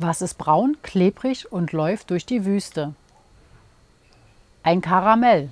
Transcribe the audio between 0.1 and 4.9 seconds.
ist braun, klebrig und läuft durch die Wüste? Ein